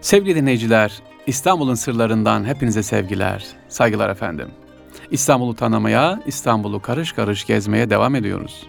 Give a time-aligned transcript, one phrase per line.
[0.00, 4.48] Sevgili dinleyiciler, İstanbul'un sırlarından hepinize sevgiler, saygılar efendim.
[5.10, 8.66] İstanbul'u tanımaya, İstanbul'u karış karış gezmeye devam ediyoruz.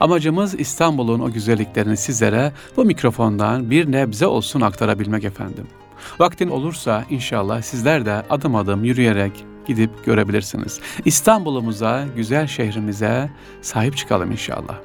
[0.00, 5.66] Amacımız İstanbul'un o güzelliklerini sizlere bu mikrofondan bir nebze olsun aktarabilmek efendim.
[6.18, 10.80] Vaktin olursa inşallah sizler de adım adım yürüyerek gidip görebilirsiniz.
[11.04, 13.30] İstanbul'umuza, güzel şehrimize
[13.62, 14.78] sahip çıkalım inşallah.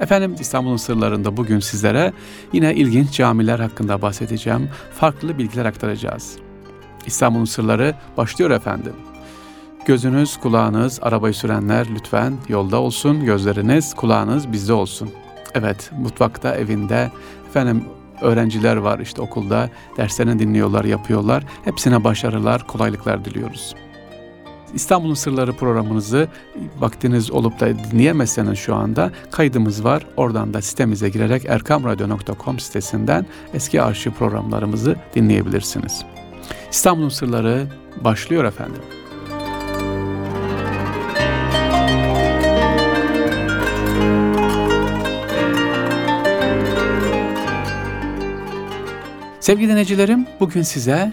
[0.00, 2.12] Efendim İstanbul'un sırlarında bugün sizlere
[2.52, 4.68] yine ilginç camiler hakkında bahsedeceğim.
[4.94, 6.36] Farklı bilgiler aktaracağız.
[7.06, 8.92] İstanbul'un sırları başlıyor efendim.
[9.86, 13.24] Gözünüz, kulağınız, arabayı sürenler lütfen yolda olsun.
[13.24, 15.10] Gözleriniz, kulağınız bizde olsun.
[15.54, 17.10] Evet, mutfakta, evinde,
[17.48, 17.84] efendim
[18.20, 21.44] öğrenciler var işte okulda, derslerini dinliyorlar, yapıyorlar.
[21.64, 23.74] Hepsine başarılar, kolaylıklar diliyoruz.
[24.74, 26.28] İstanbul'un Sırları programınızı
[26.78, 30.06] vaktiniz olup da dinleyemezseniz şu anda kaydımız var.
[30.16, 36.04] Oradan da sitemize girerek erkamradyo.com sitesinden eski arşiv programlarımızı dinleyebilirsiniz.
[36.70, 37.66] İstanbul'un Sırları
[38.04, 38.82] başlıyor efendim.
[49.40, 51.12] Sevgili dinleyicilerim, bugün size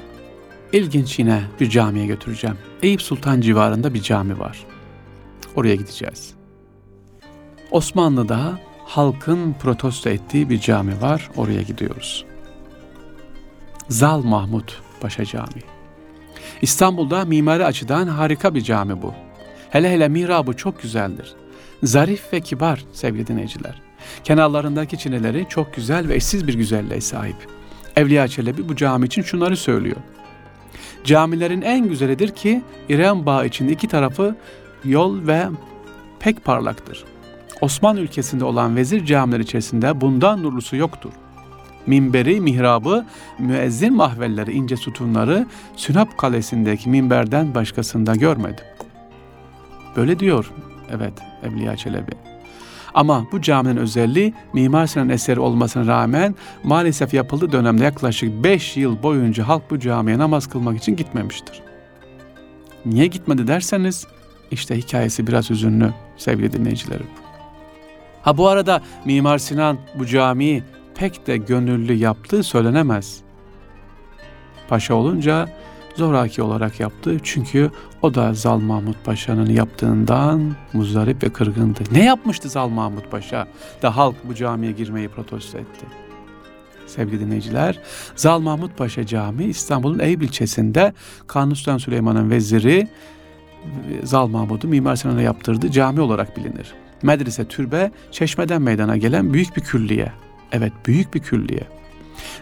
[0.73, 2.57] ilginç yine bir camiye götüreceğim.
[2.83, 4.65] Eyüp Sultan civarında bir cami var.
[5.55, 6.33] Oraya gideceğiz.
[7.71, 11.29] Osmanlı'da halkın protesto ettiği bir cami var.
[11.37, 12.25] Oraya gidiyoruz.
[13.89, 15.63] Zal Mahmut Paşa Camii.
[16.61, 19.13] İstanbul'da mimari açıdan harika bir cami bu.
[19.69, 21.35] Hele hele mihrabı çok güzeldir.
[21.83, 23.81] Zarif ve kibar sevgili dinleyiciler.
[24.23, 27.35] Kenarlarındaki çineleri çok güzel ve eşsiz bir güzelliğe sahip.
[27.95, 29.97] Evliya Çelebi bu cami için şunları söylüyor.
[31.03, 34.35] Camilerin en güzelidir ki İrem Bağı için iki tarafı
[34.83, 35.45] yol ve
[36.19, 37.03] pek parlaktır.
[37.61, 41.11] Osmanlı ülkesinde olan vezir camiler içerisinde bundan nurlusu yoktur.
[41.87, 43.05] Minberi, mihrabı,
[43.39, 48.65] müezzin mahvelleri, ince sütunları Sünap Kalesi'ndeki minberden başkasında görmedim.
[49.95, 50.51] Böyle diyor,
[50.91, 52.11] evet Evliya Çelebi.
[52.97, 59.03] Ama bu caminin özelliği Mimar Sinan eseri olmasına rağmen maalesef yapıldığı dönemde yaklaşık 5 yıl
[59.03, 61.61] boyunca halk bu camiye namaz kılmak için gitmemiştir.
[62.85, 64.07] Niye gitmedi derseniz
[64.51, 67.07] işte hikayesi biraz üzünlü sevgili dinleyicilerim.
[68.21, 70.63] Ha bu arada Mimar Sinan bu camiyi
[70.95, 73.19] pek de gönüllü yaptığı söylenemez.
[74.67, 75.49] Paşa olunca
[75.97, 77.17] zoraki olarak yaptı.
[77.23, 77.71] Çünkü
[78.01, 81.79] o da Zal Mahmut Paşa'nın yaptığından muzdarip ve kırgındı.
[81.91, 83.47] Ne yapmıştı Zal Mahmut Paşa
[83.81, 85.85] da halk bu camiye girmeyi protesto etti?
[86.87, 87.79] Sevgili dinleyiciler,
[88.15, 90.93] Zal Mahmut Paşa Camii İstanbul'un Eyüp ilçesinde
[91.27, 92.87] Kanuni Sultan Süleyman'ın veziri
[94.03, 96.73] Zal Mahmud'u Mimar Sinan'a yaptırdığı cami olarak bilinir.
[97.01, 100.11] Medrese, türbe, çeşmeden meydana gelen büyük bir külliye.
[100.51, 101.63] Evet, büyük bir külliye.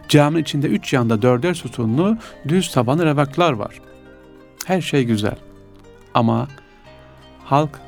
[0.09, 3.81] Caminin içinde üç yanda dörder sütunlu düz tabanı revaklar var.
[4.65, 5.35] Her şey güzel.
[6.13, 6.47] Ama
[7.43, 7.79] halk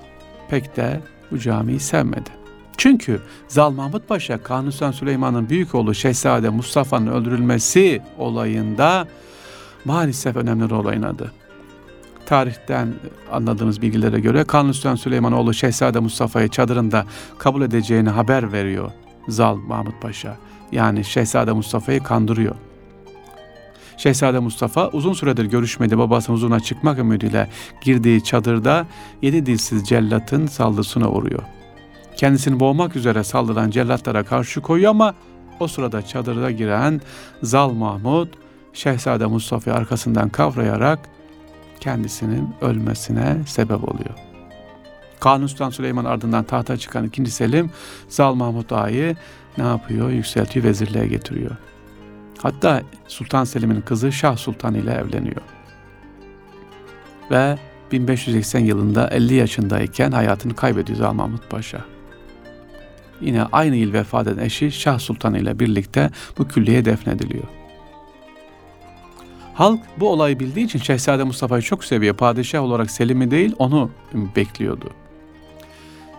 [0.49, 2.29] pek de bu camiyi sevmedi.
[2.77, 9.07] Çünkü Zal Mahmut Paşa Kanuni Süleyman'ın büyük oğlu Şehzade Mustafa'nın öldürülmesi olayında
[9.85, 11.31] maalesef önemli rol oynadı.
[12.25, 12.93] Tarihten
[13.31, 17.05] anladığımız bilgilere göre Kanuni Sultan Süleyman oğlu Şehzade Mustafa'yı çadırında
[17.37, 18.91] kabul edeceğini haber veriyor
[19.27, 20.37] Zal Mahmut Paşa
[20.72, 22.55] yani Şehzade Mustafa'yı kandırıyor.
[23.97, 27.50] Şehzade Mustafa uzun süredir görüşmedi babasının huzuruna çıkmak ümidiyle
[27.81, 28.85] girdiği çadırda
[29.22, 31.44] yedi dilsiz cellatın saldırısına uğruyor.
[32.17, 35.16] Kendisini boğmak üzere saldıran cellatlara karşı koyuyor ama
[35.59, 37.01] o sırada çadırda giren
[37.44, 38.28] Zal Mahmud
[38.73, 40.99] Şehzade Mustafa'yı arkasından kavrayarak
[41.79, 44.26] kendisinin ölmesine sebep oluyor.
[45.19, 47.72] Kanuni Sultan Süleyman ardından tahta çıkan ikinci Selim
[48.09, 49.16] Zal Mahmud Ağa'yı
[49.57, 50.09] ne yapıyor?
[50.09, 51.51] Yükseltiyor, vezirliğe getiriyor.
[52.41, 55.41] Hatta Sultan Selim'in kızı Şah Sultan ile evleniyor.
[57.31, 57.57] Ve
[57.91, 61.81] 1580 yılında 50 yaşındayken hayatını kaybediyor Zal Mahmut Paşa.
[63.22, 67.44] Yine aynı yıl vefat eden eşi Şah Sultan ile birlikte bu külliye defnediliyor.
[69.53, 72.16] Halk bu olayı bildiği için Şehzade Mustafa'yı çok seviyor.
[72.16, 73.90] Padişah olarak Selim'i değil onu
[74.35, 74.90] bekliyordu.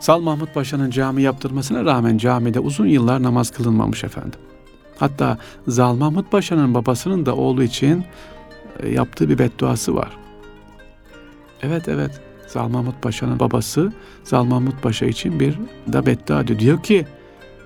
[0.00, 4.40] Sal Mahmut Paşa'nın cami yaptırmasına rağmen camide uzun yıllar namaz kılınmamış efendim.
[4.98, 8.04] Hatta Zal Mahmut Paşa'nın babasının da oğlu için
[8.80, 10.10] e, yaptığı bir bedduası var.
[11.62, 13.92] Evet evet Zal Mahmut Paşa'nın babası
[14.24, 15.58] Zal Mahmut Paşa için bir
[15.92, 16.58] da beddua ediyor.
[16.58, 17.06] Diyor ki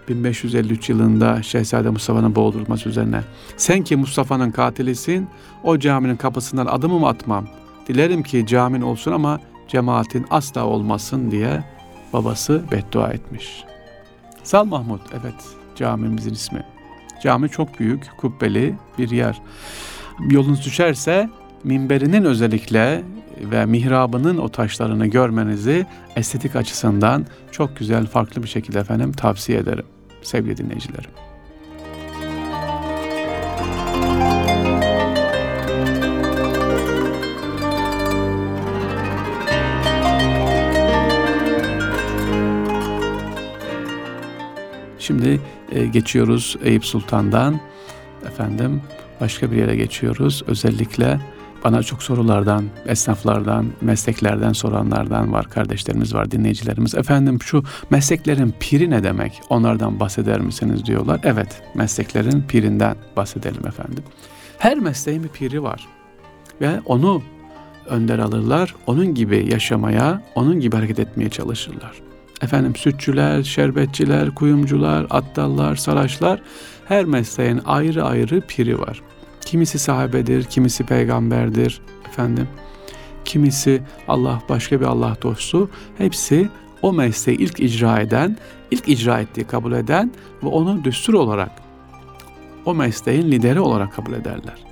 [0.09, 3.21] 1553 yılında Şehzade Mustafa'nın boğdurulması üzerine.
[3.57, 5.29] Sen ki Mustafa'nın katilisin,
[5.63, 7.49] o caminin kapısından adımımı atmam.
[7.89, 11.65] Dilerim ki camin olsun ama cemaatin asla olmasın diye
[12.13, 13.65] babası beddua etmiş.
[14.43, 15.35] Sal Mahmud, evet
[15.77, 16.63] camimizin ismi.
[17.23, 19.43] Cami çok büyük, kubbeli bir yer.
[20.31, 21.31] Yolunuz düşerse
[21.65, 23.03] minberinin özellikle
[23.41, 25.87] ve mihrabının o taşlarını görmenizi
[26.17, 29.87] estetik açısından çok güzel, farklı bir şekilde efendim tavsiye ederim
[30.23, 31.11] sevgili dinleyicilerim.
[45.03, 45.41] Şimdi
[45.73, 47.61] e, geçiyoruz Eyüp Sultan'dan
[48.27, 48.81] efendim
[49.21, 50.43] başka bir yere geçiyoruz.
[50.47, 51.21] Özellikle
[51.65, 56.95] bana çok sorulardan, esnaflardan, mesleklerden soranlardan var, kardeşlerimiz var, dinleyicilerimiz.
[56.95, 59.41] Efendim şu mesleklerin piri ne demek?
[59.49, 61.21] Onlardan bahseder misiniz diyorlar.
[61.25, 64.05] Evet, mesleklerin pirinden bahsedelim efendim.
[64.59, 65.87] Her mesleğin bir piri var
[66.61, 67.23] ve onu
[67.87, 68.75] önder alırlar.
[68.87, 72.12] Onun gibi yaşamaya, onun gibi hareket etmeye çalışırlar.
[72.43, 76.43] Efendim sütçüler, şerbetçiler, kuyumcular, attallar, saraçlar
[76.89, 79.03] her mesleğin ayrı ayrı piri var.
[79.41, 82.49] Kimisi sahabedir, kimisi peygamberdir efendim.
[83.25, 85.71] Kimisi Allah başka bir Allah dostu.
[85.99, 86.49] Hepsi
[86.83, 88.37] o mesleği ilk icra eden,
[88.71, 90.13] ilk icra ettiği kabul eden
[90.43, 91.51] ve onu düstur olarak
[92.65, 94.65] o mesleğin lideri olarak kabul ederler.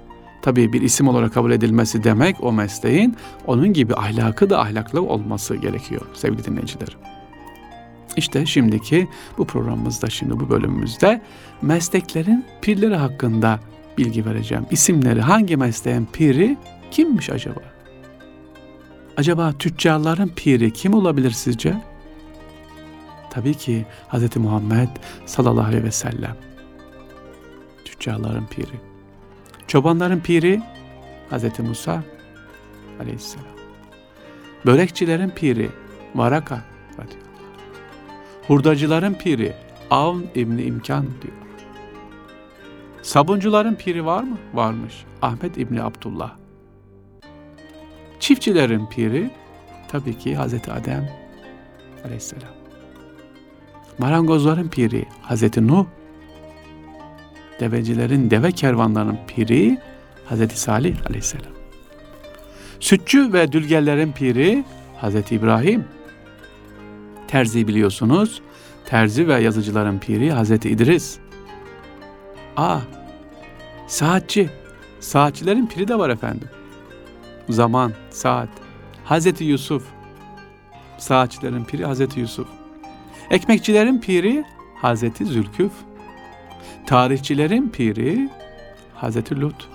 [0.42, 5.56] Tabii bir isim olarak kabul edilmesi demek o mesleğin onun gibi ahlakı da ahlaklı olması
[5.56, 7.09] gerekiyor sevgili dinleyicilerim.
[8.16, 9.08] İşte şimdiki
[9.38, 11.22] bu programımızda şimdi bu bölümümüzde
[11.62, 13.60] mesleklerin pirleri hakkında
[13.98, 14.66] bilgi vereceğim.
[14.70, 16.56] İsimleri hangi mesleğin piri
[16.90, 17.60] kimmiş acaba?
[19.16, 21.82] Acaba tüccarların piri kim olabilir sizce?
[23.30, 24.36] Tabii ki Hz.
[24.36, 24.88] Muhammed
[25.26, 26.36] sallallahu aleyhi ve sellem.
[27.84, 28.80] Tüccarların piri.
[29.66, 30.62] Çobanların piri
[31.30, 31.58] Hz.
[31.58, 32.02] Musa
[33.00, 33.46] aleyhisselam.
[34.66, 35.70] Börekçilerin piri
[36.14, 36.60] Varaka
[36.92, 37.29] radıyallahu
[38.50, 39.52] Hurdacıların piri
[39.90, 41.34] Avn İbni İmkan diyor.
[43.02, 44.38] Sabuncuların piri var mı?
[44.54, 45.04] Varmış.
[45.22, 46.32] Ahmet İbni Abdullah.
[48.20, 49.30] Çiftçilerin piri
[49.88, 51.10] tabii ki Hazreti Adem
[52.04, 52.52] aleyhisselam.
[53.98, 55.86] Marangozların piri Hazreti Nuh.
[57.60, 59.78] Devecilerin, deve kervanlarının piri
[60.24, 61.52] Hazreti Salih aleyhisselam.
[62.80, 64.64] Sütçü ve dülgerlerin piri
[64.96, 65.84] Hazreti İbrahim.
[67.30, 68.42] Terzi biliyorsunuz.
[68.84, 71.18] Terzi ve yazıcıların piri Hazreti İdris.
[72.56, 72.78] A.
[73.86, 74.50] Saatçi.
[75.00, 76.48] Saatçilerin piri de var efendim.
[77.48, 78.48] Zaman, saat.
[79.04, 79.84] Hazreti Yusuf.
[80.98, 82.48] Saatçilerin piri Hazreti Yusuf.
[83.30, 84.44] Ekmekçilerin piri
[84.74, 85.72] Hazreti Zülküf.
[86.86, 88.30] Tarihçilerin piri
[88.94, 89.68] Hazreti Lut.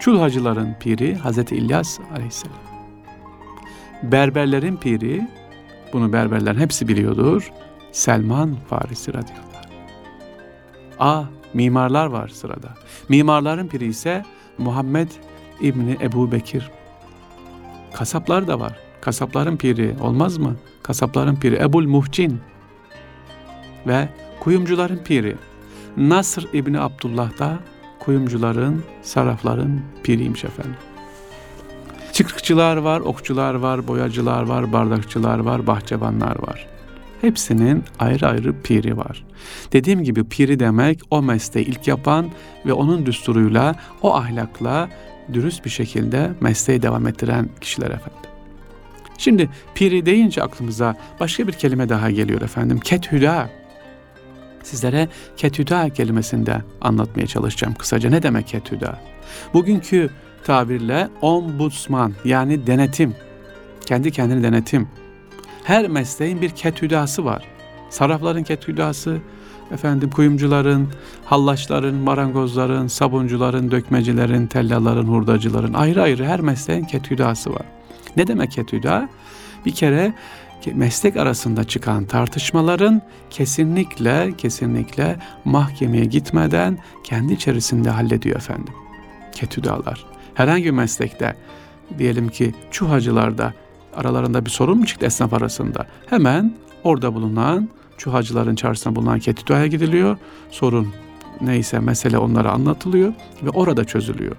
[0.00, 2.56] Çulhacıların piri Hazreti İlyas aleyhisselam.
[4.02, 5.26] Berberlerin piri,
[5.92, 7.52] bunu berberler hepsi biliyordur,
[7.92, 9.52] Selman Farisi radıyallahu
[10.98, 11.24] A.
[11.54, 12.68] Mimarlar var sırada.
[13.08, 14.24] Mimarların biri ise
[14.58, 15.08] Muhammed
[15.60, 16.70] İbni Ebu Bekir.
[17.92, 18.78] Kasaplar da var.
[19.00, 20.56] Kasapların piri olmaz mı?
[20.82, 22.40] Kasapların piri Ebul Muhcin.
[23.86, 24.08] Ve
[24.40, 25.36] kuyumcuların piri
[25.96, 27.58] Nasr İbni Abdullah da
[27.98, 30.76] kuyumcuların, sarafların piriymiş efendim.
[32.12, 36.66] Çıkrıkçılar var, okçular var, boyacılar var, bardakçılar var, bahçıvanlar var.
[37.20, 39.24] Hepsinin ayrı ayrı piri var.
[39.72, 42.30] Dediğim gibi piri demek o mesleği ilk yapan
[42.66, 44.88] ve onun düsturuyla, o ahlakla
[45.32, 48.30] dürüst bir şekilde mesleği devam ettiren kişiler efendim.
[49.18, 52.80] Şimdi piri deyince aklımıza başka bir kelime daha geliyor efendim.
[52.80, 53.50] Kethüda.
[54.62, 58.10] Sizlere kethüda kelimesinde anlatmaya çalışacağım kısaca.
[58.10, 58.98] Ne demek kethüda?
[59.54, 60.10] Bugünkü
[60.44, 63.14] tabirle ombudsman yani denetim,
[63.86, 64.88] kendi kendini denetim
[65.64, 67.44] her mesleğin bir ketüdası var.
[67.90, 69.18] Sarafların ketüdası,
[69.70, 70.88] efendim kuyumcuların,
[71.24, 77.66] hallaçların, marangozların, sabuncuların, dökmecilerin, tellaların, hurdacıların ayrı ayrı her mesleğin ketüdası var.
[78.16, 79.08] Ne demek ketüda?
[79.66, 80.14] Bir kere
[80.74, 88.74] meslek arasında çıkan tartışmaların kesinlikle kesinlikle mahkemeye gitmeden kendi içerisinde hallediyor efendim.
[89.32, 90.11] Ketüdalar.
[90.34, 91.36] Herhangi bir meslekte
[91.98, 93.54] diyelim ki çuhacılarda
[93.96, 95.86] aralarında bir sorun mu çıktı esnaf arasında?
[96.06, 100.16] Hemen orada bulunan çuhacıların çarşısına bulunan ketüdaya gidiliyor.
[100.50, 100.88] Sorun
[101.40, 103.12] neyse mesele onlara anlatılıyor
[103.42, 104.36] ve orada çözülüyor.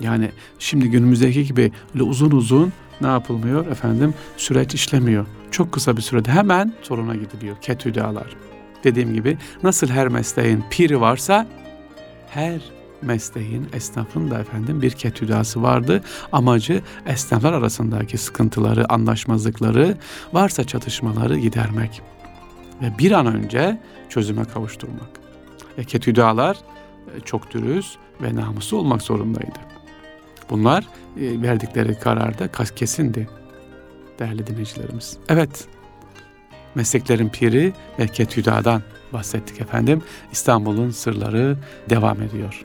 [0.00, 5.26] Yani şimdi günümüzdeki gibi uzun uzun ne yapılmıyor efendim süreç işlemiyor.
[5.50, 7.56] Çok kısa bir sürede hemen soruna gidiliyor.
[7.60, 8.36] Ketüdalar.
[8.84, 11.46] Dediğim gibi nasıl her mesleğin piri varsa
[12.30, 12.60] her
[13.02, 16.02] mesleğin, esnafın da efendim bir ketüdası vardı.
[16.32, 19.96] Amacı esnaflar arasındaki sıkıntıları, anlaşmazlıkları,
[20.32, 22.02] varsa çatışmaları gidermek
[22.82, 25.10] ve bir an önce çözüme kavuşturmak.
[25.78, 26.56] ve Ketüdalar
[27.16, 29.58] e, çok dürüst ve namuslu olmak zorundaydı.
[30.50, 30.84] Bunlar
[31.16, 33.28] e, verdikleri kararda kesindi
[34.18, 35.16] değerli dinleyicilerimiz.
[35.28, 35.68] Evet,
[36.74, 40.02] mesleklerin piri ve Ketüda'dan bahsettik efendim.
[40.32, 41.56] İstanbul'un sırları
[41.90, 42.64] devam ediyor.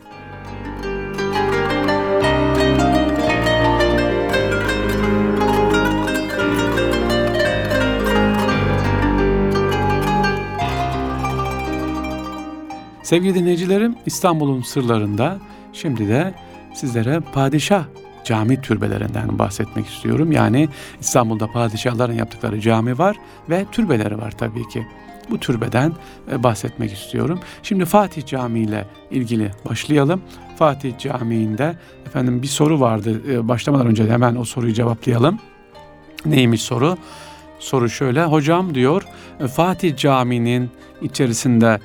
[13.03, 15.39] Sevgili dinleyicilerim, İstanbul'un sırlarında
[15.73, 16.33] şimdi de
[16.73, 17.85] sizlere padişah
[18.23, 20.31] cami türbelerinden bahsetmek istiyorum.
[20.31, 20.69] Yani
[20.99, 23.17] İstanbul'da padişahların yaptıkları cami var
[23.49, 24.87] ve türbeleri var tabii ki.
[25.29, 25.93] Bu türbeden
[26.31, 27.39] e, bahsetmek istiyorum.
[27.63, 30.21] Şimdi Fatih Camii ile ilgili başlayalım.
[30.55, 33.21] Fatih Camii'nde efendim bir soru vardı.
[33.31, 35.39] E, başlamadan önce hemen o soruyu cevaplayalım.
[36.25, 36.97] Neymiş soru?
[37.59, 38.23] Soru şöyle.
[38.23, 39.03] Hocam diyor
[39.39, 40.69] e, Fatih Camii'nin
[41.01, 41.79] içerisinde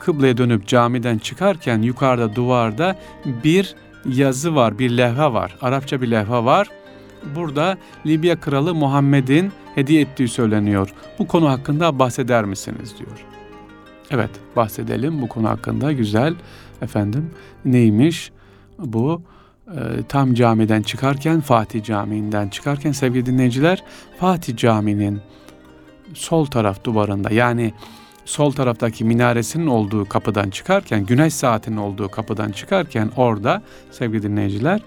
[0.00, 2.98] kıbleye dönüp camiden çıkarken yukarıda duvarda
[3.44, 3.74] bir
[4.06, 5.56] yazı var, bir levha var.
[5.60, 6.68] Arapça bir levha var.
[7.36, 10.94] Burada Libya kralı Muhammed'in hediye ettiği söyleniyor.
[11.18, 13.24] Bu konu hakkında bahseder misiniz diyor.
[14.10, 16.34] Evet bahsedelim bu konu hakkında güzel
[16.82, 17.30] efendim
[17.64, 18.32] neymiş
[18.78, 19.22] bu
[19.66, 23.84] e, tam camiden çıkarken Fatih Camii'nden çıkarken sevgili dinleyiciler
[24.18, 25.20] Fatih Camii'nin
[26.14, 27.72] sol taraf duvarında yani
[28.28, 34.80] sol taraftaki minaresinin olduğu kapıdan çıkarken, güneş saatinin olduğu kapıdan çıkarken orada sevgili dinleyiciler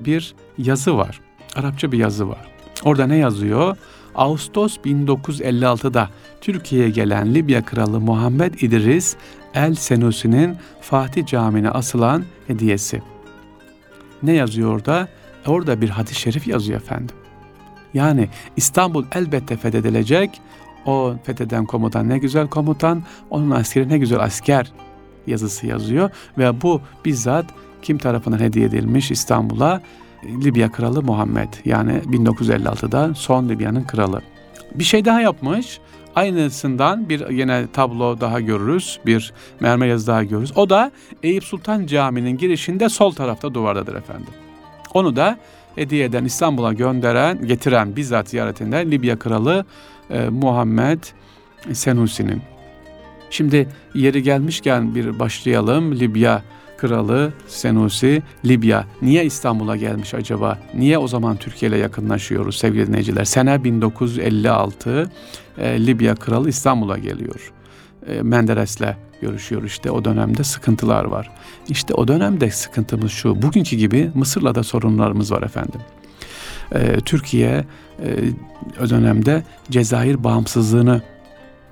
[0.00, 1.20] bir yazı var.
[1.56, 2.52] Arapça bir yazı var.
[2.84, 3.76] Orada ne yazıyor?
[4.14, 6.08] Ağustos 1956'da
[6.40, 9.16] Türkiye'ye gelen Libya kralı Muhammed İdris
[9.54, 13.02] El Senusi'nin Fatih Camii'ne asılan hediyesi.
[14.22, 15.08] Ne yazıyor orada?
[15.46, 17.16] Orada bir hadis-i şerif yazıyor efendim.
[17.94, 20.40] Yani İstanbul elbette fethedilecek
[20.86, 24.72] o fetheden komutan ne güzel komutan, onun askeri ne güzel asker
[25.26, 27.46] yazısı yazıyor ve bu bizzat
[27.82, 29.82] kim tarafından hediye edilmiş İstanbul'a?
[30.24, 34.20] Libya kralı Muhammed yani 1956'da son Libya'nın kralı.
[34.74, 35.80] Bir şey daha yapmış.
[36.14, 39.00] Aynısından bir yine tablo daha görürüz.
[39.06, 40.52] Bir mermer yazı daha görürüz.
[40.56, 40.92] O da
[41.22, 44.32] Eyüp Sultan Camii'nin girişinde sol tarafta duvardadır efendim.
[44.94, 45.38] Onu da
[45.74, 49.64] hediye eden İstanbul'a gönderen, getiren bizzat ziyaretinden Libya kralı
[50.10, 50.98] e, Muhammed
[51.72, 52.42] Senusi'nin.
[53.30, 55.98] Şimdi yeri gelmişken bir başlayalım.
[55.98, 56.42] Libya
[56.78, 60.58] kralı Senusi Libya niye İstanbul'a gelmiş acaba?
[60.74, 63.24] Niye o zaman Türkiye ile yakınlaşıyoruz sevgili dinleyiciler?
[63.24, 65.10] Sene 1956
[65.58, 67.52] e, Libya kralı İstanbul'a geliyor.
[68.06, 71.30] E, Menderes'le görüşüyor işte o dönemde sıkıntılar var.
[71.68, 73.42] İşte o dönemde sıkıntımız şu.
[73.42, 75.80] Bugünkü gibi Mısır'la da sorunlarımız var efendim.
[76.72, 77.64] E, Türkiye
[78.02, 81.02] e, dönemde Cezayir bağımsızlığını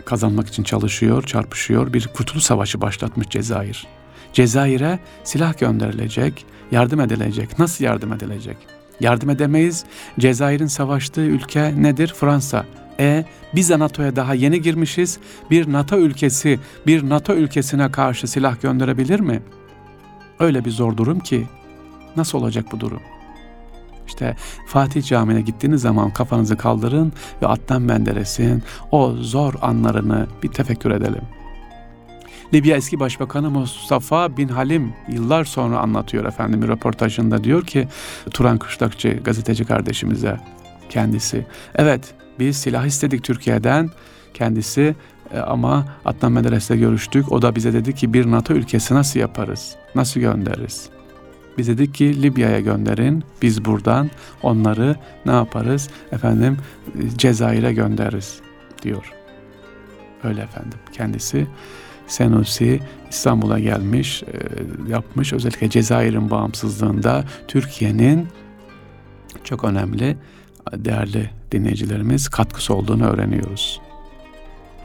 [0.05, 1.93] kazanmak için çalışıyor, çarpışıyor.
[1.93, 3.87] Bir kurtuluş savaşı başlatmış Cezayir.
[4.33, 7.59] Cezayir'e silah gönderilecek, yardım edilecek.
[7.59, 8.57] Nasıl yardım edilecek?
[9.01, 9.85] Yardım edemeyiz.
[10.19, 12.15] Cezayir'in savaştığı ülke nedir?
[12.17, 12.67] Fransa.
[13.01, 13.25] E
[13.55, 15.19] biz NATO'ya daha yeni girmişiz.
[15.51, 19.43] Bir NATO ülkesi bir NATO ülkesine karşı silah gönderebilir mi?
[20.41, 21.47] Öyle bir zor durum ki
[22.17, 23.01] nasıl olacak bu durum?
[24.07, 24.37] İşte
[24.67, 31.23] Fatih Camii'ne gittiğiniz zaman kafanızı kaldırın ve Adnan Menderes'in o zor anlarını bir tefekkür edelim.
[32.55, 37.89] Libya eski başbakanı Mustafa Bin Halim yıllar sonra anlatıyor efendim bir röportajında diyor ki
[38.31, 40.41] Turan Kışlakçı gazeteci kardeşimize
[40.89, 43.91] kendisi evet biz silah istedik Türkiye'den
[44.35, 44.95] kendisi
[45.35, 47.33] e, ama Adnan Menderes'le görüştük.
[47.33, 49.77] O da bize dedi ki bir NATO ülkesi nasıl yaparız?
[49.95, 50.96] Nasıl göndeririz?
[51.59, 53.25] Biz dedik ki Libya'ya gönderin.
[53.43, 54.11] Biz buradan
[54.43, 54.97] onları
[55.27, 55.89] ne yaparız?
[56.13, 56.57] Efendim
[57.17, 58.41] Cezayir'e göndeririz
[58.83, 59.13] diyor.
[60.25, 60.79] Öyle efendim.
[60.93, 61.47] Kendisi
[62.07, 65.33] Senusi İstanbul'a gelmiş, e, yapmış.
[65.33, 68.29] Özellikle Cezayir'in bağımsızlığında Türkiye'nin
[69.45, 70.17] çok önemli,
[70.73, 73.81] değerli dinleyicilerimiz katkısı olduğunu öğreniyoruz.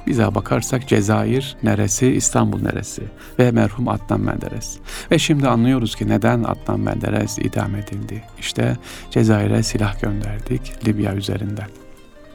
[0.08, 3.04] Bize bakarsak Cezayir neresi, İstanbul neresi
[3.40, 4.78] ve merhum Adnan Menderes.
[5.12, 8.24] Ve şimdi anlıyoruz ki neden Adnan Menderes idam edildi.
[8.40, 8.78] İşte
[9.12, 11.68] Cezayir'e silah gönderdik Libya üzerinden.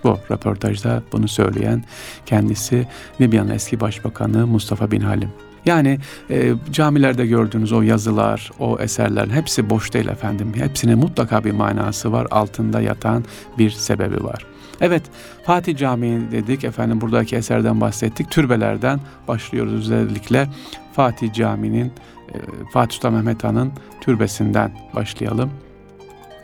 [0.04, 1.84] Bu röportajda bunu söyleyen
[2.26, 2.86] kendisi
[3.20, 5.32] Libya'nın eski başbakanı Mustafa Bin Halim.
[5.64, 5.98] Yani
[6.30, 10.52] e, camilerde gördüğünüz o yazılar, o eserlerin hepsi boş değil efendim.
[10.56, 13.24] Hepsinin mutlaka bir manası var, altında yatan
[13.58, 14.46] bir sebebi var.
[14.80, 15.02] Evet
[15.44, 18.30] Fatih Camii dedik efendim buradaki eserden bahsettik.
[18.30, 20.48] Türbelerden başlıyoruz özellikle
[20.92, 21.92] Fatih Camii'nin
[22.34, 22.36] e,
[22.72, 25.50] Fatih Sultan Mehmet Han'ın türbesinden başlayalım.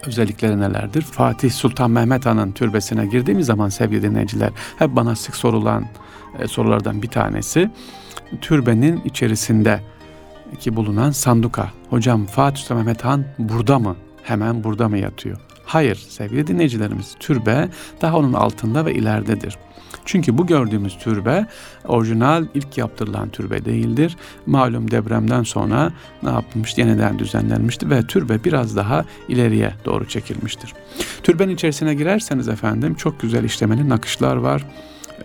[0.06, 1.02] özellikleri nelerdir?
[1.02, 5.84] Fatih Sultan Mehmet Han'ın türbesine girdiğimiz zaman sevgili dinleyiciler hep bana sık sorulan
[6.38, 7.70] e, sorulardan bir tanesi
[8.40, 9.80] türbenin içerisinde
[10.60, 11.68] ki bulunan sanduka.
[11.90, 13.96] Hocam Fatih Sultan Mehmet Han burada mı?
[14.22, 15.51] Hemen burada mı yatıyor?
[15.72, 17.68] Hayır sevgili dinleyicilerimiz türbe
[18.00, 19.58] daha onun altında ve ileridedir.
[20.04, 21.46] Çünkü bu gördüğümüz türbe
[21.84, 24.16] orijinal ilk yaptırılan türbe değildir.
[24.46, 26.78] Malum depremden sonra ne yapılmış?
[26.78, 30.74] Yeniden düzenlenmişti ve türbe biraz daha ileriye doğru çekilmiştir.
[31.22, 34.66] Türbenin içerisine girerseniz efendim çok güzel işlemeli nakışlar var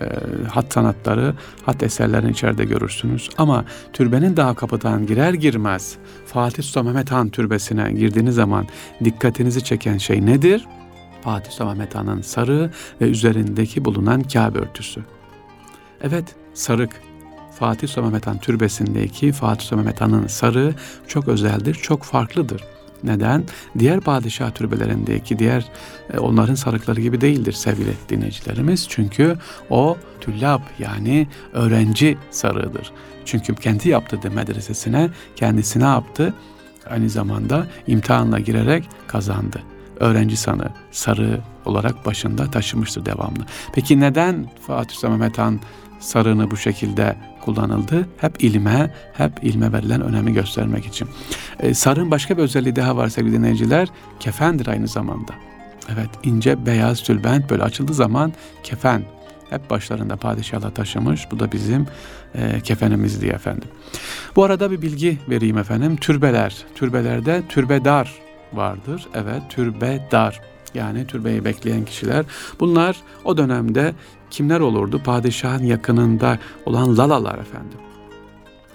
[0.02, 0.06] e,
[0.50, 1.34] hat sanatları,
[1.66, 3.30] hat eserlerini içeride görürsünüz.
[3.38, 8.66] Ama türbenin daha kapıdan girer girmez Fatih Sultan Mehmet Han türbesine girdiğiniz zaman
[9.04, 10.66] dikkatinizi çeken şey nedir?
[11.22, 15.02] Fatih Sultan Mehmet Han'ın sarığı ve üzerindeki bulunan Kabe örtüsü.
[16.02, 16.92] Evet, sarık.
[17.60, 20.74] Fatih Sultan Mehmet Han türbesindeki Fatih Sultan Mehmet Han'ın sarığı
[21.08, 22.77] çok özeldir, çok farklıdır.
[23.04, 23.44] Neden?
[23.80, 25.66] Diğer padişah türbelerindeki diğer
[26.14, 28.86] e, onların sarıkları gibi değildir sevgili dinleyicilerimiz.
[28.90, 29.38] Çünkü
[29.70, 32.92] o tüllab yani öğrenci sarığıdır.
[33.26, 36.34] Çünkü kendi yaptığı medresesine kendisi ne yaptı?
[36.90, 39.62] Aynı zamanda imtihanla girerek kazandı.
[40.00, 43.46] Öğrenci sanı sarığı olarak başında taşımıştır devamlı.
[43.74, 45.60] Peki neden Fatih Sultan Mehmet Han
[46.00, 48.08] sarığını bu şekilde kullanıldı.
[48.18, 51.08] Hep ilme, hep ilme verilen önemi göstermek için.
[51.60, 53.88] E, sarığın başka bir özelliği daha var sevgili dinleyiciler.
[54.20, 55.34] Kefendir aynı zamanda.
[55.94, 59.04] Evet ince beyaz tülbent böyle açıldığı zaman kefen
[59.50, 61.32] hep başlarında padişahla taşımış.
[61.32, 61.88] Bu da bizim
[62.36, 63.70] e, kefenimiz diye efendim.
[64.36, 65.96] Bu arada bir bilgi vereyim efendim.
[65.96, 68.14] Türbeler, türbelerde türbedar
[68.54, 69.08] vardır.
[69.14, 70.42] Evet türbedar
[70.78, 72.26] yani türbeyi bekleyen kişiler.
[72.60, 73.94] Bunlar o dönemde
[74.30, 75.02] kimler olurdu?
[75.06, 77.87] Padişahın yakınında olan lalalar efendim.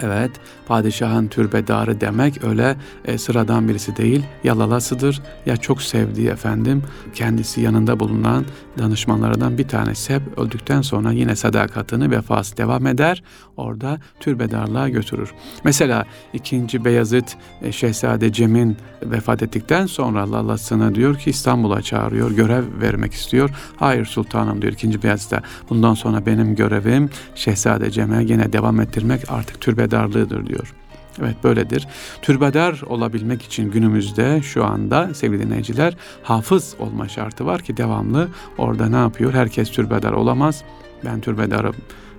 [0.03, 0.31] Evet,
[0.67, 5.23] padişahın türbedarı demek öyle e, sıradan birisi değil, yalalasıdır.
[5.47, 6.83] Ya çok sevdiği efendim,
[7.15, 8.45] kendisi yanında bulunan
[8.79, 13.23] danışmanlardan bir tanesi hep öldükten sonra yine sadakatini vefası devam eder.
[13.57, 15.31] Orada türbedarlığa götürür.
[15.65, 16.85] Mesela 2.
[16.85, 23.51] Beyazıt e, Şehzade Cem'in vefat ettikten sonra lalasına diyor ki İstanbul'a çağırıyor, görev vermek istiyor.
[23.77, 25.03] Hayır sultanım diyor 2.
[25.03, 25.43] Beyazıt'a.
[25.71, 29.61] Bundan sonra benim görevim Şehzade Cem'e yine devam ettirmek artık
[29.93, 30.75] türbedarlığıdır diyor.
[31.21, 31.89] Evet böyledir.
[32.23, 38.29] Türbedar olabilmek için günümüzde şu anda sevgili dinleyiciler hafız olma şartı var ki devamlı
[38.59, 39.33] orada ne yapıyor?
[39.33, 40.63] Herkes türbedar olamaz.
[41.05, 41.75] Ben türbedarım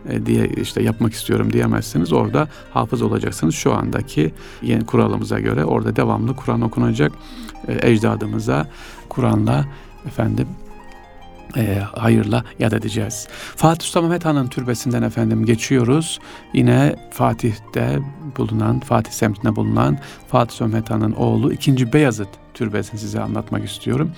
[0.09, 2.13] e, diye işte yapmak istiyorum diyemezsiniz.
[2.13, 3.55] Orada hafız olacaksınız.
[3.55, 7.11] Şu andaki yeni kuralımıza göre orada devamlı Kur'an okunacak.
[7.67, 8.67] E, ecdadımıza
[9.09, 9.65] Kur'an'la
[10.07, 10.47] efendim
[11.57, 13.27] e, hayırla yad edeceğiz.
[13.55, 16.19] Fatih Sultan Mehmet Han'ın türbesinden efendim geçiyoruz.
[16.53, 17.99] Yine Fatih'te
[18.37, 21.93] bulunan, Fatih semtinde bulunan Fatih Sultan Mehmet Han'ın oğlu 2.
[21.93, 24.11] Beyazıt türbesini size anlatmak istiyorum.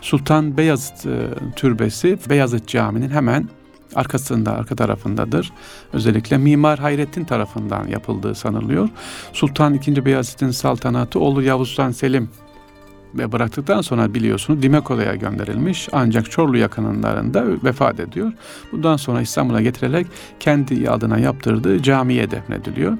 [0.00, 3.48] Sultan Beyazıt e, türbesi Beyazıt Camii'nin hemen
[3.94, 5.52] arkasında, arka tarafındadır.
[5.92, 8.88] Özellikle Mimar Hayrettin tarafından yapıldığı sanılıyor.
[9.32, 10.04] Sultan II.
[10.04, 12.30] Beyazıt'ın saltanatı oğlu Yavuz Sultan Selim
[13.32, 18.32] bıraktıktan sonra biliyorsunuz Dimeko'ya gönderilmiş ancak Çorlu yakınlarında vefat ediyor.
[18.72, 20.06] Bundan sonra İstanbul'a getirilerek
[20.40, 22.98] kendi adına yaptırdığı camiye defnediliyor.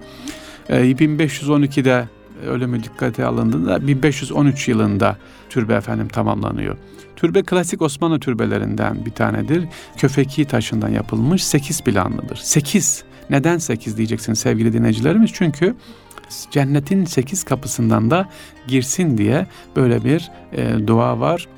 [0.68, 2.08] E, 1512'de
[2.46, 5.16] ölümü dikkate alındığında 1513 yılında
[5.50, 6.76] türbe efendim tamamlanıyor.
[7.16, 9.64] Türbe klasik Osmanlı türbelerinden bir tanedir.
[9.96, 12.36] Köfeki taşından yapılmış 8 planlıdır.
[12.36, 13.04] 8.
[13.30, 15.30] Neden 8 diyeceksiniz sevgili dinleyicilerimiz?
[15.34, 15.74] Çünkü
[16.50, 18.28] cennetin sekiz kapısından da
[18.68, 21.48] girsin diye böyle bir e, dua var.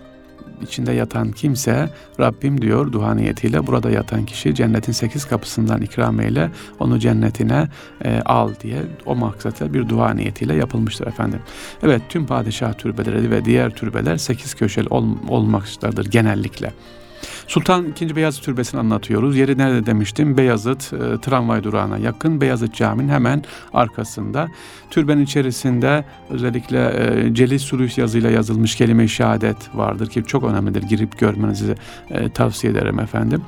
[0.63, 6.51] İçinde yatan kimse Rabbim diyor dua niyetiyle burada yatan kişi cennetin sekiz kapısından ikram eyle
[6.79, 7.69] onu cennetine
[8.05, 11.41] e, al diye o maksatla bir dua niyetiyle yapılmıştır efendim.
[11.83, 16.73] Evet tüm padişah türbeleri ve diğer türbeler sekiz köşeli ol, olmaktadır genellikle.
[17.49, 18.17] Sultan II.
[18.17, 19.37] Beyazıt Türbesi'ni anlatıyoruz.
[19.37, 20.37] Yeri nerede demiştim?
[20.37, 22.41] Beyazıt e, tramvay durağına yakın.
[22.41, 24.49] Beyazıt Camii'nin hemen arkasında.
[24.91, 30.83] Türbenin içerisinde özellikle e, Celil Sulus yazıyla yazılmış kelime-i şehadet vardır ki çok önemlidir.
[30.83, 31.75] Girip görmenizi
[32.11, 33.43] e, tavsiye ederim efendim.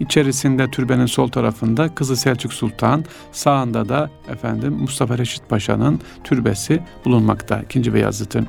[0.00, 7.62] İçerisinde türbenin sol tarafında Kızı Selçuk Sultan, sağında da efendim Mustafa Reşit Paşa'nın türbesi bulunmakta.
[7.62, 8.46] İkinci Beyazıt'ın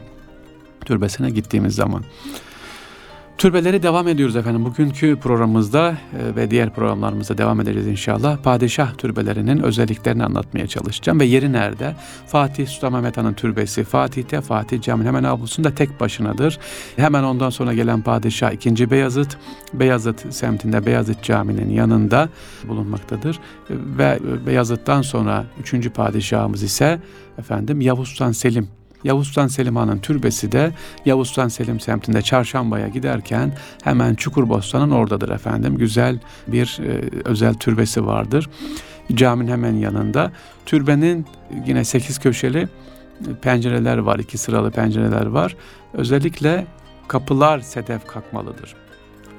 [0.85, 2.03] türbesine gittiğimiz zaman.
[3.37, 4.65] Türbeleri devam ediyoruz efendim.
[4.65, 8.37] Bugünkü programımızda e, ve diğer programlarımızda devam edeceğiz inşallah.
[8.37, 11.19] Padişah türbelerinin özelliklerini anlatmaya çalışacağım.
[11.19, 11.95] Ve yeri nerede?
[12.27, 16.59] Fatih Sultan Mehmet Han'ın türbesi Fatih'te, Fatih Camii'nin hemen avlusunda tek başınadır.
[16.95, 18.91] Hemen ondan sonra gelen padişah 2.
[18.91, 19.37] Beyazıt,
[19.73, 22.29] Beyazıt semtinde Beyazıt Camii'nin yanında
[22.67, 23.39] bulunmaktadır.
[23.69, 25.89] Ve Beyazıt'tan sonra 3.
[25.93, 26.99] padişahımız ise
[27.39, 30.71] efendim Yavuz Sultan Selim Yavuz Sultan Selim Han'ın türbesi de
[31.05, 33.51] Yavuz Sultan Selim semtinde Çarşamba'ya giderken
[33.83, 35.77] hemen Çukurbostan'ın oradadır efendim.
[35.77, 38.49] Güzel bir e, özel türbesi vardır.
[39.13, 40.31] Caminin hemen yanında.
[40.65, 41.25] Türbenin
[41.65, 42.67] yine sekiz köşeli e,
[43.41, 45.55] pencereler var, iki sıralı pencereler var.
[45.93, 46.67] Özellikle
[47.07, 48.86] kapılar sedef kalkmalıdır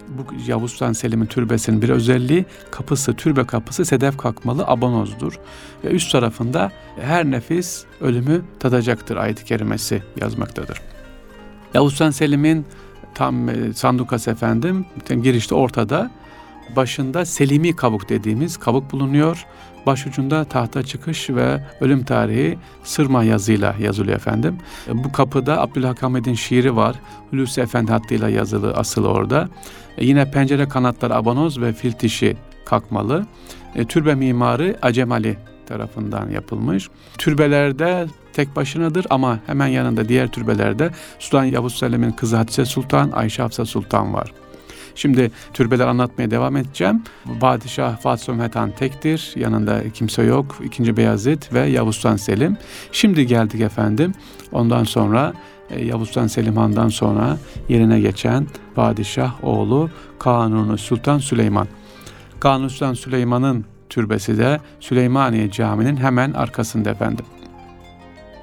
[0.09, 5.39] bu Yavuz Sultan Selim'in türbesinin bir özelliği kapısı, türbe kapısı sedef kalkmalı abanozdur.
[5.85, 10.81] Ve üst tarafında her nefis ölümü tadacaktır ayet-i kerimesi yazmaktadır.
[11.75, 12.67] Yavuz Sultan Selim'in
[13.15, 14.87] tam e, sandukası efendim
[15.23, 16.11] girişte ortada
[16.77, 19.47] başında Selimi kabuk dediğimiz kabuk bulunuyor.
[19.87, 24.57] Başucunda tahta çıkış ve ölüm tarihi sırma yazıyla yazılıyor efendim.
[24.89, 26.97] E, bu kapıda Abdülhakamed'in şiiri var.
[27.31, 29.49] Hulusi Efendi hattıyla yazılı asılı orada.
[29.99, 33.27] E, yine pencere kanatları abanoz ve fil dişi kalkmalı.
[33.75, 36.89] E, türbe mimarı Acem Ali tarafından yapılmış.
[37.19, 43.43] Türbelerde tek başınadır ama hemen yanında diğer türbelerde Sultan Yavuz Selim'in kızı Hatice Sultan, Ayşe
[43.43, 44.33] Hafsa Sultan var.
[44.99, 47.03] Şimdi türbeler anlatmaya devam edeceğim.
[47.41, 49.33] Padişah Fatih Sultan Han tektir.
[49.37, 50.59] Yanında kimse yok.
[50.65, 52.57] İkinci Beyazıt ve Yavuz Sultan Selim.
[52.93, 54.15] Şimdi geldik efendim.
[54.53, 55.33] Ondan sonra
[55.71, 61.67] e, Yavuz Sultan Selim Han'dan sonra yerine geçen padişah oğlu Kanuni Sultan Süleyman.
[62.41, 67.25] Kanuni Sultan Süleyman'ın türbesi de Süleymaniye Camii'nin hemen arkasında efendim.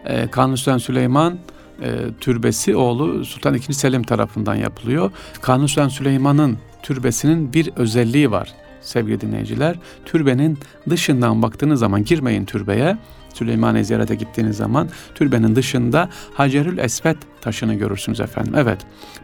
[0.05, 1.37] Ee, Kanuni Sultan Süleyman
[1.81, 3.73] e, türbesi oğlu Sultan II.
[3.73, 5.11] Selim tarafından yapılıyor.
[5.41, 9.79] Kanuni Sultan Süleyman'ın türbesinin bir özelliği var sevgili dinleyiciler.
[10.05, 10.57] Türbenin
[10.89, 12.97] dışından baktığınız zaman girmeyin türbeye.
[13.33, 18.53] Süleymaniye ziyarete gittiğiniz zaman türbenin dışında Hacerül Esvet taşını görürsünüz efendim.
[18.57, 18.79] Evet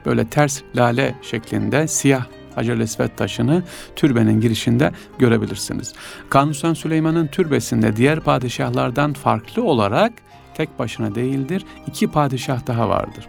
[0.05, 3.63] böyle ters lale şeklinde siyah Hacer-ül Esvet taşını
[3.95, 5.93] türbenin girişinde görebilirsiniz.
[6.29, 10.13] Kanuni Süleyman'ın türbesinde diğer padişahlardan farklı olarak
[10.55, 11.65] tek başına değildir.
[11.87, 13.27] İki padişah daha vardır.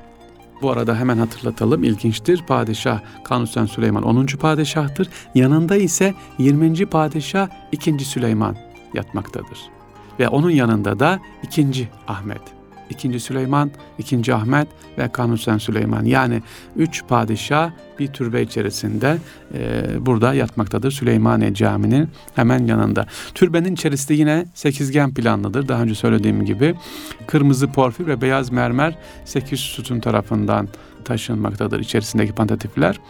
[0.63, 2.43] Bu arada hemen hatırlatalım ilginçtir.
[2.47, 4.27] Padişah Kanuni Süleyman 10.
[4.27, 5.09] padişahtır.
[5.35, 6.87] Yanında ise 20.
[6.87, 8.05] padişah 2.
[8.05, 8.57] Süleyman
[8.95, 9.59] yatmaktadır.
[10.21, 11.89] Ve onun yanında da 2.
[12.09, 12.62] Ahmet
[12.93, 16.05] İkinci Süleyman, ikinci Ahmet ve Kanuni Süleyman.
[16.05, 16.43] Yani
[16.77, 19.19] üç padişah bir türbe içerisinde
[19.55, 20.91] e, burada yatmaktadır.
[20.91, 23.07] Süleymaniye Camii'nin hemen yanında.
[23.35, 25.69] Türbenin içerisinde yine sekizgen planlıdır.
[25.69, 26.75] Daha önce söylediğim gibi
[27.27, 30.69] kırmızı porfir ve beyaz mermer sekiz sütun tarafından
[31.05, 33.01] taşınmaktadır içerisindeki pantatifler.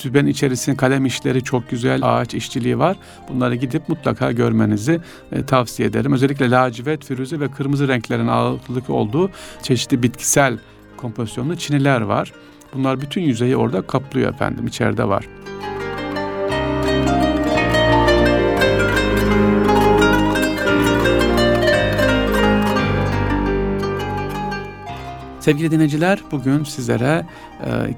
[0.00, 2.96] Süben içerisinde kalem işleri çok güzel, ağaç işçiliği var.
[3.28, 5.00] Bunları gidip mutlaka görmenizi
[5.32, 6.12] e, tavsiye ederim.
[6.12, 9.30] Özellikle lacivert, firuze ve kırmızı renklerin ağırlık olduğu
[9.62, 10.58] çeşitli bitkisel
[10.96, 12.32] kompozisyonlu çiniler var.
[12.74, 15.24] Bunlar bütün yüzeyi orada kaplıyor efendim, içeride var.
[25.40, 27.26] Sevgili dinleyiciler bugün sizlere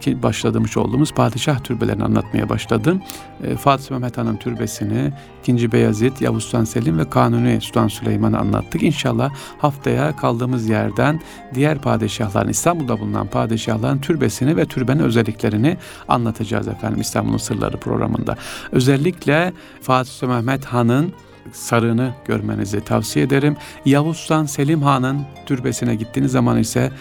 [0.06, 3.02] e, başladığımız olduğumuz padişah türbelerini anlatmaya başladım.
[3.44, 5.12] E, Fatih Mehmet Han'ın türbesini,
[5.46, 5.72] 2.
[5.72, 8.82] Beyazıt, Yavuz Sultan Selim ve Kanuni Sultan Süleyman'ı anlattık.
[8.82, 11.20] İnşallah haftaya kaldığımız yerden
[11.54, 15.76] diğer padişahların, İstanbul'da bulunan padişahların türbesini ve türbenin özelliklerini
[16.08, 18.36] anlatacağız efendim İstanbul'un Sırları programında.
[18.72, 21.12] Özellikle Fatih Mehmet Han'ın
[21.52, 23.56] sarığını görmenizi tavsiye ederim.
[23.84, 26.92] Yavuz Sultan Selim Han'ın türbesine gittiğiniz zaman ise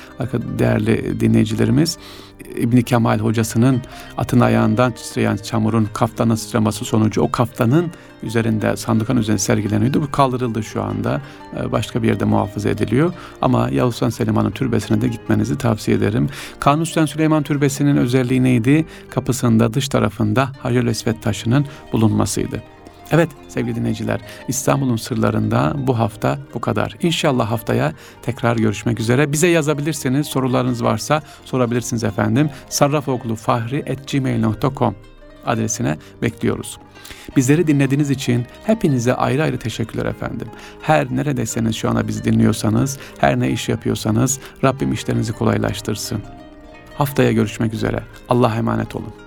[0.60, 1.97] değerli dinleyicilerimiz
[2.56, 3.82] İbn Kemal hocasının
[4.17, 7.91] atın ayağından titreyen çamurun kaftanın sıçraması sonucu o kaftanın
[8.23, 10.01] üzerinde sandıkan üzerinde sergileniyordu.
[10.01, 11.21] Bu kaldırıldı şu anda.
[11.58, 13.13] Ee, başka bir yerde muhafaza ediliyor.
[13.41, 16.30] Ama Yavuz Sultan Selim Han'ın türbesine de gitmenizi tavsiye ederim.
[16.60, 18.86] Kanuni Sultan Süleyman Türbesi'nin özelliği neydi?
[19.10, 22.63] Kapısında dış tarafında Hacer Esvet taşının bulunmasıydı.
[23.12, 26.97] Evet sevgili dinleyiciler İstanbul'un sırlarında bu hafta bu kadar.
[27.02, 29.32] İnşallah haftaya tekrar görüşmek üzere.
[29.32, 32.50] Bize yazabilirsiniz sorularınız varsa sorabilirsiniz efendim.
[32.69, 34.95] sarrafoglufahri.gmail.com
[35.45, 36.78] adresine bekliyoruz.
[37.36, 40.47] Bizleri dinlediğiniz için hepinize ayrı ayrı teşekkürler efendim.
[40.82, 46.21] Her neredeyseniz şu anda bizi dinliyorsanız, her ne iş yapıyorsanız Rabbim işlerinizi kolaylaştırsın.
[46.95, 48.04] Haftaya görüşmek üzere.
[48.30, 49.20] Allah'a emanet olun.